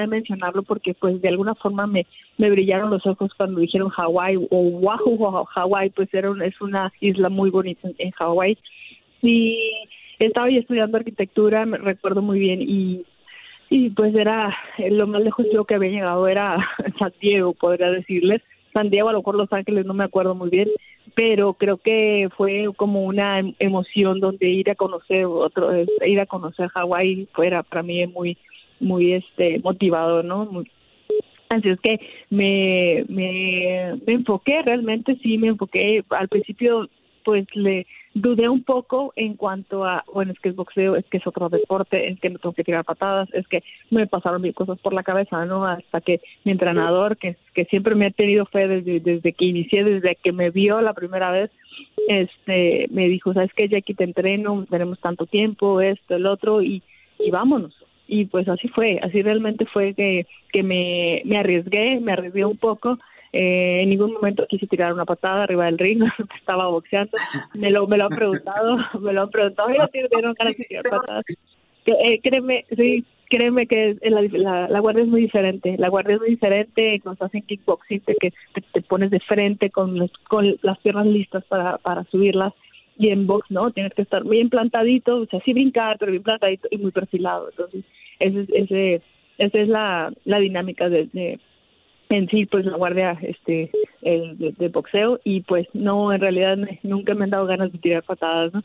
[0.09, 2.07] mencionarlo porque pues de alguna forma me,
[2.39, 6.93] me brillaron los ojos cuando dijeron Hawái o Oahu Hawái, pues era un- es una
[7.01, 8.57] isla muy bonita en- en Hawái.
[9.23, 9.59] Y
[10.19, 13.05] estaba yo estudiando arquitectura, me recuerdo muy bien y
[13.71, 16.57] y pues era eh, lo más lejos yo que había llegado era
[16.99, 18.43] San Diego, podría decirles.
[18.73, 20.69] San Diego, a lo mejor Los Ángeles, no me acuerdo muy bien,
[21.15, 25.71] pero creo que fue como una em- emoción donde ir a conocer otro,
[26.05, 28.37] ir a conocer Hawái fuera para mí muy,
[28.81, 30.45] muy este motivador, ¿no?
[30.47, 30.71] Muy-
[31.49, 32.01] Así es que
[32.31, 36.05] me, me, me enfoqué, realmente sí me enfoqué.
[36.11, 36.89] Al principio,
[37.25, 41.17] pues le dudé un poco en cuanto a, bueno, es que es boxeo, es que
[41.19, 44.55] es otro deporte, es que no tengo que tirar patadas, es que me pasaron mil
[44.55, 45.67] cosas por la cabeza, ¿no?
[45.67, 49.83] Hasta que mi entrenador, que, que siempre me ha tenido fe desde, desde que inicié,
[49.85, 51.51] desde que me vio la primera vez,
[52.09, 53.69] este, me dijo, ¿sabes qué?
[53.69, 56.83] Jackie, te entreno, tenemos tanto tiempo, esto, el otro, y,
[57.19, 57.75] y vámonos.
[58.07, 62.59] Y pues así fue, así realmente fue que, que me, me arriesgué, me arriesgué un
[62.59, 62.99] poco.
[63.37, 66.03] Eh, en ningún momento quise tirar una patada arriba del ring,
[66.39, 67.17] estaba boxeando.
[67.55, 69.69] Me lo, me lo han preguntado, me lo han preguntado.
[69.71, 71.25] Oye, ¿te dieron ganas de tirar patadas?
[71.87, 75.75] Eh, créeme, sí, créeme que la, la, la guardia es muy diferente.
[75.79, 78.33] La guardia es muy diferente cuando estás en kickboxing, te, que
[78.73, 82.53] te, pones de frente con, los- con las piernas listas para, para subirlas.
[82.97, 83.73] Y en box, ¿no?
[83.73, 87.51] Tienes que estar bien plantadito, o sea, sí brincar, pero bien plantadito y muy perfilado.
[87.51, 87.85] Entonces,
[88.21, 89.03] ese, ese,
[89.39, 91.09] esa es la, la dinámica de-
[92.17, 93.71] en sí, pues la guardia este
[94.03, 97.79] el, de, boxeo y pues no, en realidad me- nunca me han dado ganas de
[97.79, 98.63] tirar patadas, ¿no?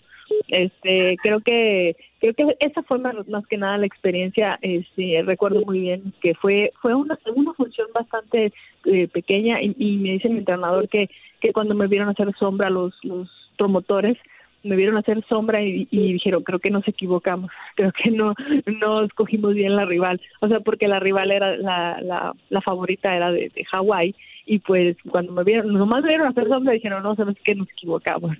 [0.48, 4.60] Este, creo que creo que esa fue más, más que nada la experiencia.
[4.62, 8.54] Este, recuerdo muy bien que fue fue una una función bastante
[8.86, 11.10] eh, pequeña y, y me dice mi entrenador que
[11.42, 14.18] que cuando me vieron hacer sombra los los promotores
[14.64, 18.34] me vieron hacer sombra y, y dijeron creo que nos equivocamos creo que no
[18.80, 23.16] no escogimos bien la rival o sea porque la rival era la la, la favorita
[23.16, 27.04] era de, de Hawái y pues cuando me vieron nomás me vieron hacer sombra dijeron
[27.04, 28.36] no sabes que nos equivocamos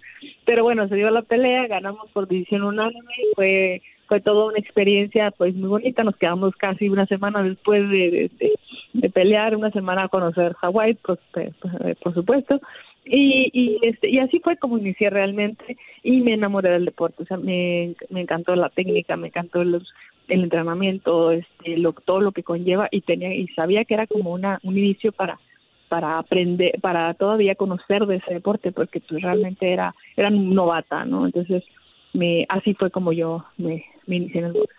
[0.46, 4.58] pero bueno se dio la pelea ganamos por decisión unánime y fue fue toda una
[4.58, 6.04] experiencia pues muy bonita.
[6.04, 8.54] Nos quedamos casi una semana después de, de, de-
[8.92, 11.52] de pelear una semana a conocer Hawái pues, pues,
[11.86, 12.60] eh, por supuesto
[13.12, 17.26] y, y, este, y así fue como inicié realmente y me enamoré del deporte, o
[17.26, 19.92] sea, me, me encantó la técnica, me encantó los,
[20.28, 24.32] el entrenamiento, este, lo, todo lo que conlleva y tenía y sabía que era como
[24.32, 25.40] una, un inicio para
[25.90, 31.26] para aprender, para todavía conocer de ese deporte, porque pues realmente era, era novata, ¿no?
[31.26, 31.64] Entonces,
[32.14, 34.76] me, así fue como yo me, me inicié en el box.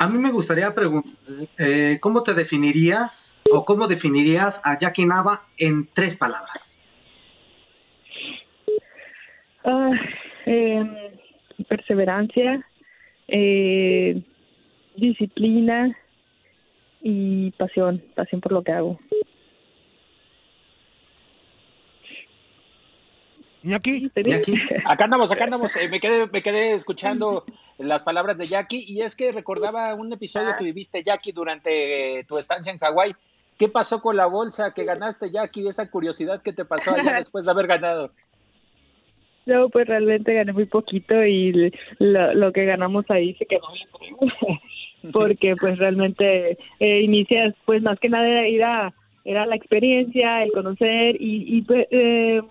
[0.00, 1.12] A mí me gustaría preguntar,
[1.58, 6.78] eh, ¿cómo te definirías o cómo definirías a Jackie Nava en tres palabras?
[9.64, 9.90] Ah,
[10.46, 10.88] em,
[11.68, 12.64] perseverancia,
[13.26, 14.22] eh,
[14.94, 15.96] disciplina
[17.02, 19.00] y pasión, pasión por lo que hago.
[23.64, 24.10] ¿Y aquí?
[24.84, 25.74] Acá andamos, acá andamos.
[25.76, 27.44] Eh, me, quedé, me quedé escuchando
[27.78, 32.24] las palabras de Jackie y es que recordaba un episodio que viviste, Jackie, durante eh,
[32.24, 33.14] tu estancia en Hawái.
[33.56, 35.68] ¿Qué pasó con la bolsa que ganaste, Jackie?
[35.68, 38.10] Esa curiosidad que te pasó allá después de haber ganado.
[39.46, 43.80] No, pues realmente gané muy poquito y lo, lo que ganamos ahí se quedó en
[43.80, 44.60] el premio.
[45.12, 48.92] porque pues realmente eh, inicias pues más que nada era,
[49.24, 52.42] era la experiencia, el conocer y, y pues, eh,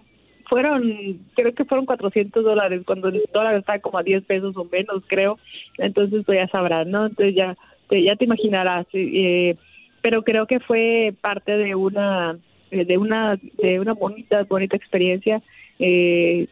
[0.49, 4.65] fueron, creo que fueron 400 dólares cuando el dólar está como a 10 pesos o
[4.65, 5.37] menos, creo.
[5.77, 7.05] Entonces, pues ya sabrás, ¿no?
[7.07, 7.55] Entonces ya
[7.89, 8.87] te, ya te imaginarás.
[8.93, 9.55] eh,
[10.01, 12.37] pero creo que fue parte de una
[12.71, 15.41] eh, de una de una bonita bonita experiencia.
[15.79, 16.47] Eh,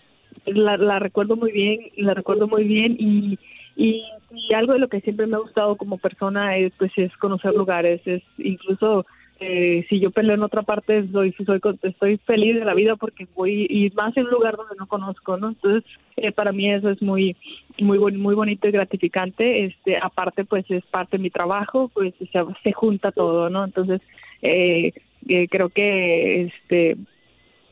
[0.45, 3.39] la, la recuerdo muy bien, la recuerdo muy bien y,
[3.75, 7.15] y, y algo de lo que siempre me ha gustado como persona es pues es
[7.17, 9.05] conocer lugares, es incluso
[9.47, 12.95] eh, si yo peleo en otra parte soy, soy con- estoy feliz de la vida
[12.95, 15.49] porque voy y más en un lugar donde no conozco, ¿no?
[15.49, 15.83] Entonces
[16.17, 17.35] eh, para mí eso es muy
[17.79, 19.65] muy muy bonito y gratificante.
[19.65, 22.27] Este aparte pues es parte de mi trabajo, pues se,
[22.63, 23.63] se junta todo, ¿no?
[23.63, 24.01] Entonces
[24.41, 24.91] eh,
[25.27, 26.97] eh, creo que este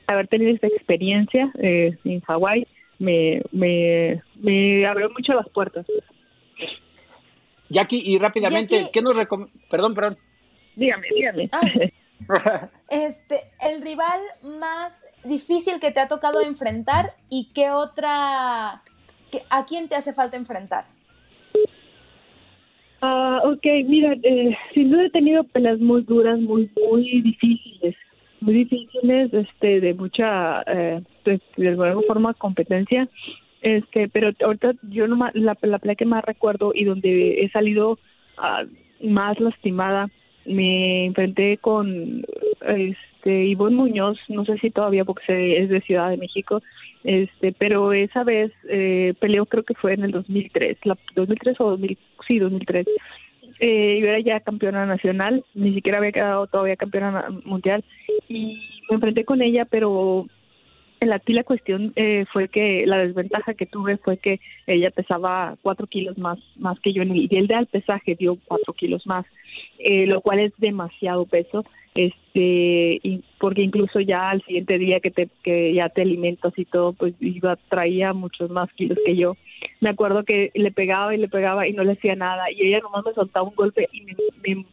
[0.07, 2.67] haber tenido esta experiencia eh, en Hawái
[2.99, 5.85] me, me, me abrió mucho las puertas.
[7.69, 8.91] Jackie, y rápidamente, Jackie.
[8.93, 9.57] ¿qué nos recomiendas?
[9.69, 10.17] Perdón, perdón.
[10.75, 11.49] Dígame, dígame.
[11.51, 11.61] Ah,
[12.89, 14.19] Este, el rival
[14.59, 18.81] más difícil que te ha tocado enfrentar y qué otra,
[19.49, 20.85] a quién te hace falta enfrentar.
[23.01, 27.95] Ah, ok, mira, eh, sin duda he tenido peleas muy duras, muy, muy difíciles,
[28.39, 33.09] muy difíciles, este, de mucha, eh, pues, de alguna forma competencia,
[33.61, 37.99] este, pero ahorita yo no la, la pelea que más recuerdo y donde he salido
[38.37, 38.63] ah,
[39.01, 40.09] más lastimada,
[40.45, 42.25] me enfrenté con
[42.61, 46.61] este Ivonne Muñoz, no sé si todavía porque es de Ciudad de México,
[47.03, 51.69] este, pero esa vez eh, peleó creo que fue en el 2003, la 2003 o
[51.71, 52.87] 2000, sí, 2003.
[53.59, 57.83] Eh, yo era ya campeona nacional, ni siquiera había quedado todavía campeona mundial
[58.27, 58.57] y
[58.89, 60.27] me enfrenté con ella, pero
[61.11, 65.87] aquí la cuestión eh, fue que la desventaja que tuve fue que ella pesaba cuatro
[65.87, 69.25] kilos más más que yo y el de al pesaje dio cuatro kilos más,
[69.79, 71.63] eh, lo cual es demasiado peso
[71.95, 72.99] este
[73.39, 77.13] porque incluso ya al siguiente día que te que ya te alimentas y todo pues
[77.19, 79.35] iba traía muchos más kilos que yo.
[79.79, 82.79] Me acuerdo que le pegaba y le pegaba y no le hacía nada y ella
[82.79, 84.65] nomás me soltaba un golpe y me,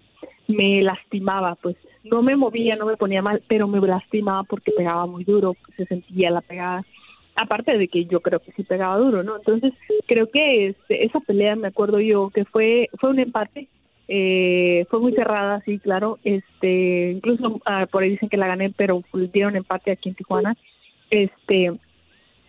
[0.49, 1.77] me, lastimaba pues.
[2.05, 5.85] No me movía no me ponía mal pero me lastimaba porque pegaba muy duro se
[5.87, 6.85] sentía la pegada.
[7.37, 9.75] Aparte de que yo creo que sí pegaba duro no entonces
[10.07, 13.69] creo que este, esa pelea me acuerdo yo que fue fue un empate
[14.13, 16.19] eh, fue muy cerrada, sí, claro.
[16.25, 20.57] Este, incluso ah, por ahí dicen que la gané, pero dieron empate aquí en Tijuana.
[21.11, 21.79] Este,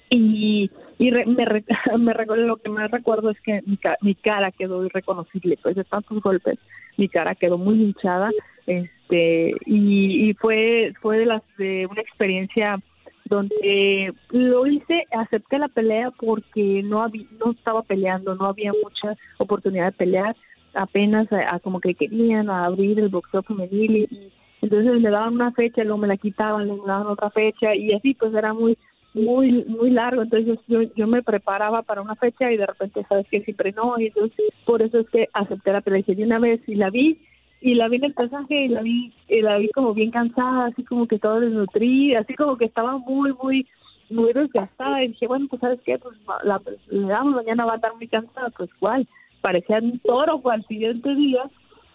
[0.09, 1.23] y, y me,
[1.99, 5.83] me recuerdo, lo que más recuerdo es que mi, mi cara quedó irreconocible, pues de
[5.83, 6.57] tantos golpes,
[6.97, 8.31] mi cara quedó muy hinchada.
[8.65, 12.79] Este, y, y fue, fue las, de una experiencia
[13.25, 19.15] donde lo hice, acepté la pelea porque no había, no estaba peleando, no había mucha
[19.37, 20.35] oportunidad de pelear,
[20.73, 24.31] apenas a, como que querían abrir el boxeo femenil y,
[24.61, 28.13] entonces me daban una fecha, luego me la quitaban, me daban otra fecha y así
[28.13, 28.77] pues era muy
[29.13, 33.27] muy muy largo, entonces yo, yo me preparaba para una fecha y de repente sabes
[33.29, 36.61] que siempre no, y entonces por eso es que acepté la pelea de una vez
[36.67, 37.19] y la vi
[37.59, 40.67] y la vi en el pasaje y la vi y la vi como bien cansada,
[40.67, 43.67] así como que todo desnutrida, así como que estaba muy muy
[44.09, 45.03] muy desgastada.
[45.03, 48.07] Y dije, bueno, pues sabes qué, pues la, le damos mañana va a estar muy
[48.07, 49.07] cansada, pues igual
[49.41, 51.49] parecía un toro al siguiente día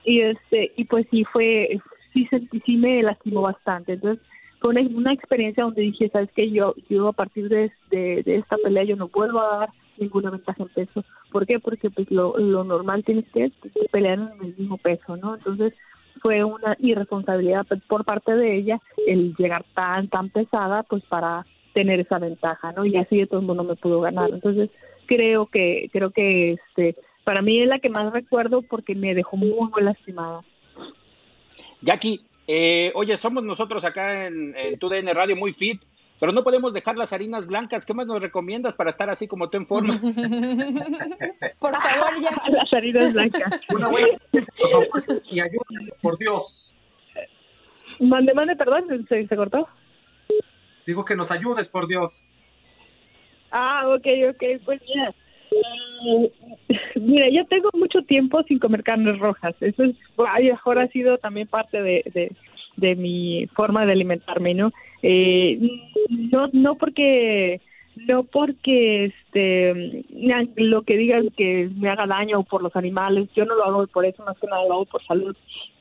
[0.04, 1.80] y este y pues sí fue
[2.12, 3.94] sí sentí sí me lastimó bastante.
[3.94, 4.24] Entonces
[4.60, 8.84] fue una, experiencia donde dije sabes que yo yo a partir de, de, esta pelea
[8.84, 11.04] yo no vuelvo a dar ninguna ventaja en peso.
[11.30, 11.58] ¿por qué?
[11.58, 13.50] porque pues lo, lo normal tienes que
[13.90, 15.74] pelear en el mismo peso no entonces
[16.22, 22.00] fue una irresponsabilidad por parte de ella el llegar tan tan pesada pues para tener
[22.00, 24.30] esa ventaja no y así de todo el mundo me pudo ganar.
[24.30, 24.70] Entonces
[25.06, 29.36] creo que creo que este para mí es la que más recuerdo porque me dejó
[29.36, 30.42] muy, muy lastimada.
[31.80, 35.82] Jackie, eh, oye, somos nosotros acá en, en TUDN Radio muy fit,
[36.20, 37.84] pero no podemos dejar las harinas blancas.
[37.84, 39.98] ¿Qué más nos recomiendas para estar así como tú en forma?
[41.60, 42.52] por favor, Jackie.
[42.52, 43.60] Las harinas blancas.
[43.74, 46.72] Una buena, por favor, y ayúdame, por Dios.
[47.98, 49.68] Mande, mande, perdón, ¿se, se cortó?
[50.86, 52.22] Digo que nos ayudes, por Dios.
[53.50, 54.80] Ah, ok, ok, pues
[55.56, 57.00] ya.
[57.00, 59.54] Mira, yo tengo mucho tiempo sin comer carnes rojas.
[59.60, 59.96] Eso es,
[60.42, 62.32] mejor ha sido también parte de,
[62.76, 64.72] de, mi forma de alimentarme, ¿no?
[65.02, 65.58] Eh,
[66.32, 67.60] no, no porque
[68.08, 70.04] no porque este
[70.56, 74.04] lo que digan que me haga daño por los animales, yo no lo hago por
[74.04, 75.36] eso, más que nada lo hago por salud,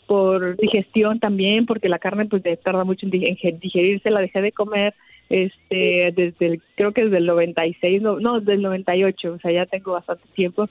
[0.08, 3.12] por digestión también, porque la carne pues tarda mucho en
[3.60, 4.94] digerirse, la dejé de comer
[5.30, 9.52] este desde el, creo que desde el 96 no no desde el 98 o sea
[9.52, 10.70] ya tengo bastante tiempo.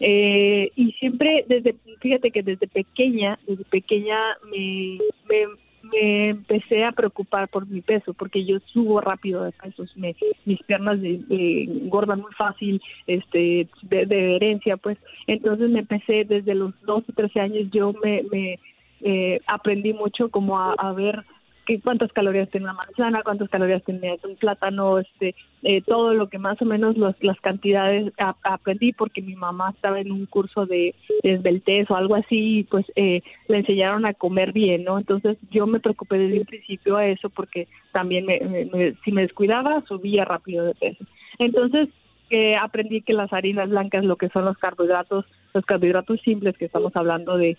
[0.00, 4.18] Eh, y siempre desde fíjate que desde pequeña desde pequeña
[4.50, 10.14] me, me, empecé a preocupar por mi peso porque yo subo rápido de peso me,
[10.44, 14.98] mis piernas engordan muy fácil este de, herencia pues.
[15.26, 18.58] Entonces me empecé desde los 12 13 años yo me, me
[19.02, 21.24] eh, aprendí mucho como a ver
[21.78, 26.38] cuántas calorías tiene una manzana, cuántas calorías tiene un plátano, este, eh, todo lo que
[26.38, 28.12] más o menos las cantidades
[28.42, 32.84] aprendí porque mi mamá estaba en un curso de, de o algo así y pues
[32.96, 34.98] eh, le enseñaron a comer bien, ¿no?
[34.98, 38.26] Entonces yo me preocupé desde un principio a eso porque también
[39.04, 41.04] si me descuidaba subía rápido de peso.
[41.38, 41.88] Entonces
[42.30, 46.66] eh, aprendí que las harinas blancas, lo que son los carbohidratos, los carbohidratos simples que
[46.66, 47.58] estamos hablando de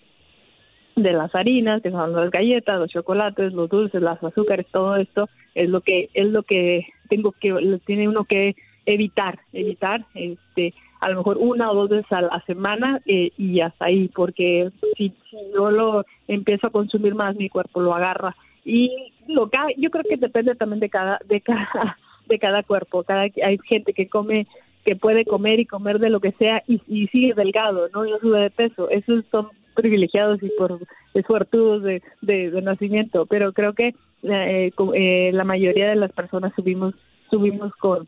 [0.95, 5.29] de las harinas, que son las galletas, los chocolates, los dulces, las azúcares, todo esto
[5.55, 11.09] es lo que es lo que tengo que tiene uno que evitar, evitar este a
[11.09, 15.13] lo mejor una o dos veces a la semana eh, y hasta ahí, porque si,
[15.53, 18.35] yo lo empiezo a consumir más, mi cuerpo lo agarra.
[18.63, 23.03] Y lo yo creo que depende también de cada, de cada, de cada cuerpo.
[23.03, 24.45] Cada, hay gente que come
[24.85, 28.03] que puede comer y comer de lo que sea y, sigue delgado, ¿no?
[28.03, 28.89] No sube de peso.
[28.89, 30.79] Esos son privilegiados y por
[31.13, 36.93] esfuerzos de, de, nacimiento, pero creo que eh, eh, la mayoría de las personas subimos
[37.31, 38.07] subimos con,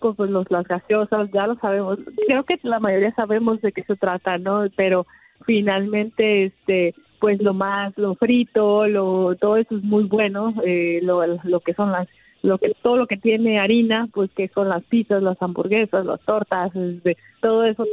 [0.00, 1.98] con pues, los, las gaseosas, ya lo sabemos.
[2.26, 4.64] Creo que la mayoría sabemos de qué se trata, ¿no?
[4.76, 5.06] Pero
[5.46, 11.24] finalmente, este pues lo más, lo frito, lo todo eso es muy bueno, eh, lo,
[11.26, 12.08] lo que son las
[12.42, 16.20] lo que todo lo que tiene harina, pues que son las pizzas, las hamburguesas, las
[16.20, 17.84] tortas, de, todo eso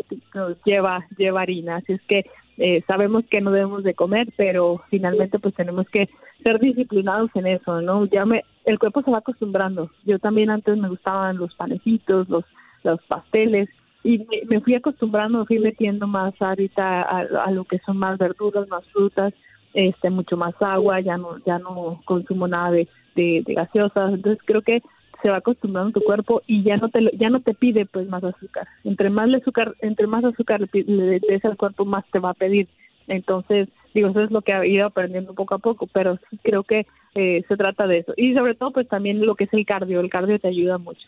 [0.66, 2.26] lleva lleva harina, así es que
[2.58, 6.10] eh, sabemos que no debemos de comer, pero finalmente pues tenemos que
[6.44, 8.06] ser disciplinados en eso, ¿no?
[8.06, 9.90] Ya me, el cuerpo se va acostumbrando.
[10.06, 12.46] Yo también antes me gustaban los panecitos, los
[12.84, 13.70] los pasteles
[14.04, 18.86] y me, fui acostumbrando, fui metiendo más ahorita a, lo que son más verduras, más
[18.88, 19.34] frutas,
[19.74, 24.62] este mucho más agua, ya no ya no consumo nada de de, gaseosas, entonces creo
[24.64, 24.82] que
[25.24, 28.24] se va acostumbrando tu cuerpo y ya no te ya no te pide pues más
[28.24, 28.68] azúcar.
[28.84, 32.68] Entre más azúcar, entre más azúcar le, des al cuerpo más te va a pedir.
[33.08, 36.86] Entonces, digo, eso es lo que he ido aprendiendo poco a poco, pero creo que
[37.16, 38.14] eh, se trata de eso.
[38.18, 41.08] Y sobre todo, pues también lo que es el cardio, el cardio te ayuda mucho.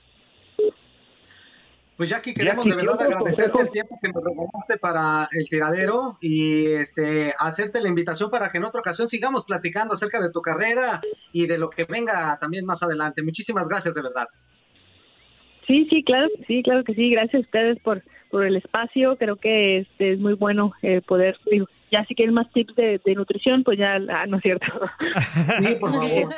[1.97, 6.65] Pues Jackie, queremos de verdad agradecerte el tiempo que nos regalaste para el tiradero y
[6.67, 10.99] este hacerte la invitación para que en otra ocasión sigamos platicando acerca de tu carrera
[11.31, 13.23] y de lo que venga también más adelante.
[13.23, 14.27] Muchísimas gracias de verdad.
[15.67, 17.11] Sí, sí, claro que sí, claro que sí.
[17.11, 19.15] Gracias a ustedes por, por el espacio.
[19.15, 21.37] Creo que este es muy bueno eh, poder,
[21.95, 24.65] ya si quieren más tips de, nutrición, pues ya, ah, no es cierto.
[25.59, 26.33] Sí, por favor.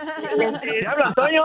[0.87, 1.43] ¡Habla, Antonio!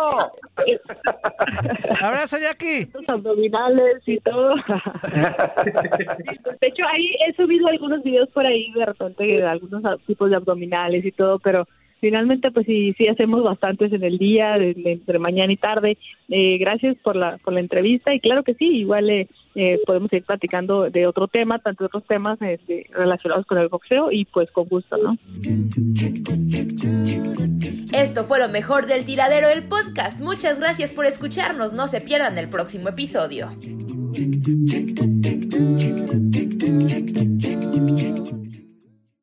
[2.02, 2.90] ¡Abrazo, Jackie!
[2.92, 4.54] Los abdominales y todo.
[6.60, 10.36] de hecho, ahí he subido algunos videos por ahí de repente de algunos tipos de
[10.36, 11.66] abdominales y todo, pero
[12.02, 15.96] finalmente pues sí sí hacemos bastantes en el día entre mañana y tarde.
[16.28, 20.12] Eh, gracias por la por la entrevista y claro que sí igual eh, eh, podemos
[20.12, 22.38] ir platicando de otro tema tanto otros temas
[22.90, 25.16] relacionados con el boxeo y pues con gusto no
[27.92, 30.18] esto fue lo mejor del tiradero del podcast.
[30.18, 31.74] Muchas gracias por escucharnos.
[31.74, 33.50] No se pierdan el próximo episodio